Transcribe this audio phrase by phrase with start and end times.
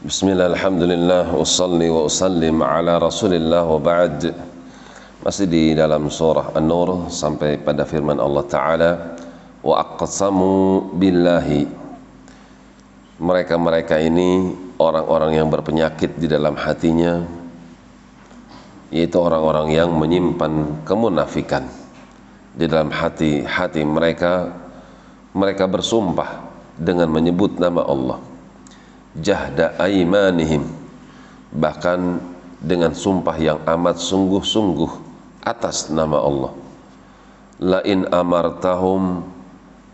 [0.00, 1.44] Bismillah, alhamdulillah, wa
[2.08, 4.32] usallim ala rasulillah wa ba'd.
[5.20, 8.90] Masih di dalam surah An-Nur sampai pada firman Allah Ta'ala
[9.60, 11.68] Wa aqsamu billahi.
[13.20, 17.20] Mereka-mereka ini orang-orang yang berpenyakit di dalam hatinya
[18.88, 21.68] Yaitu orang-orang yang menyimpan kemunafikan
[22.56, 24.48] Di dalam hati-hati mereka.
[25.36, 26.40] Mereka bersumpah
[26.80, 28.29] dengan menyebut nama Allah
[29.18, 30.66] jahda aimanihim
[31.50, 32.22] bahkan
[32.62, 34.92] dengan sumpah yang amat sungguh-sungguh
[35.42, 36.52] atas nama Allah.
[37.60, 39.24] Lain amartahum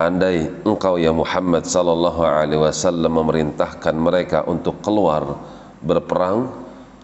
[0.00, 5.38] andai engkau ya Muhammad sallallahu alaihi wasallam memerintahkan mereka untuk keluar
[5.84, 6.50] berperang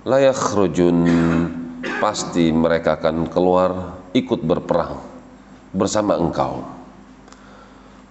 [0.05, 0.99] la yakhrujun
[2.01, 5.01] pasti mereka akan keluar ikut berperang
[5.71, 6.65] bersama engkau.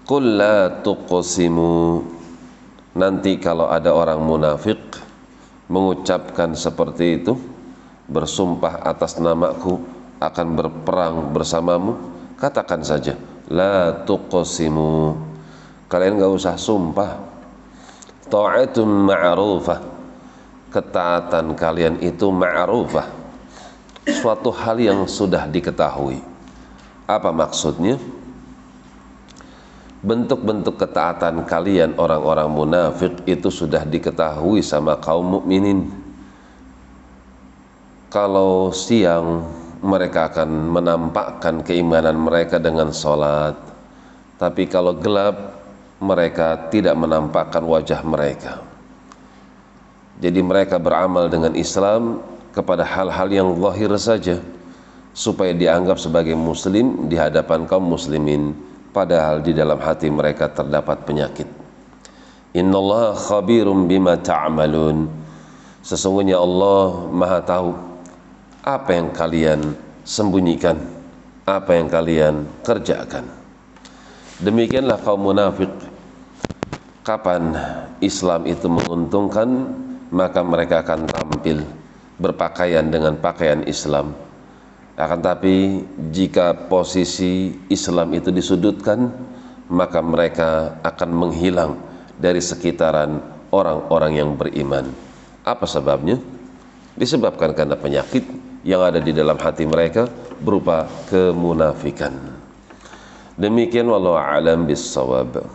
[0.06, 2.02] Qul la tuqsimu
[2.98, 4.80] nanti kalau ada orang munafik
[5.70, 7.38] mengucapkan seperti itu
[8.10, 9.81] bersumpah atas namaku
[10.18, 11.96] akan berperang bersamamu
[12.40, 15.18] katakan saja la tuqsimu.
[15.90, 17.18] Kalian gak usah sumpah.
[18.30, 19.81] Ta'atum ma'rufah.
[20.70, 23.09] Ketaatan kalian itu ma'rufah.
[24.06, 26.22] Suatu hal yang sudah diketahui.
[27.09, 27.98] Apa maksudnya
[30.00, 35.91] bentuk-bentuk ketaatan kalian orang-orang munafik itu sudah diketahui sama kaum mukminin.
[38.08, 39.45] Kalau siang
[39.83, 43.53] mereka akan menampakkan keimanan mereka dengan sholat,
[44.39, 45.59] tapi kalau gelap
[46.00, 48.63] mereka tidak menampakkan wajah mereka.
[50.19, 52.23] Jadi mereka beramal dengan Islam
[52.56, 54.38] kepada hal-hal yang zahir saja
[55.16, 61.48] supaya dianggap sebagai muslim di hadapan kaum muslimin padahal di dalam hati mereka terdapat penyakit.
[62.58, 65.06] Innallaha khabirum bima ta'malun.
[65.86, 67.70] Sesungguhnya Allah Maha tahu
[68.66, 69.59] apa yang kalian
[70.04, 70.78] sembunyikan,
[71.46, 73.25] apa yang kalian kerjakan.
[74.41, 75.72] Demikianlah kaum munafik.
[77.06, 77.58] Kapan
[78.06, 79.50] Islam itu menguntungkan,
[80.13, 81.66] maka mereka akan tampil
[82.22, 84.13] berpakaian dengan pakaian Islam
[85.00, 89.08] akan tapi jika posisi Islam itu disudutkan,
[89.72, 91.80] maka mereka akan menghilang
[92.20, 93.24] dari sekitaran
[93.56, 94.92] orang-orang yang beriman.
[95.48, 96.20] Apa sebabnya?
[97.00, 98.28] Disebabkan karena penyakit
[98.68, 100.12] yang ada di dalam hati mereka
[100.44, 102.12] berupa kemunafikan.
[103.40, 105.48] Demikian wallahu alam bisawab.